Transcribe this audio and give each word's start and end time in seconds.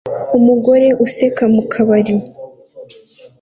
Umugore 0.37 0.87
useka 1.05 1.43
mu 1.53 1.63
kabari 1.71 2.15